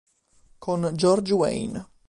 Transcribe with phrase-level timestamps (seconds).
[0.57, 1.87] Con George Wein